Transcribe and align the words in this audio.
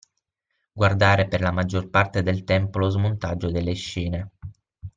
Guardare 0.71 1.27
per 1.27 1.41
la 1.41 1.51
maggior 1.51 1.91
parte 1.91 2.23
del 2.23 2.43
tempo 2.43 2.79
lo 2.79 2.89
smontaggio 2.89 3.51
delle 3.51 3.73
scene 3.75 4.31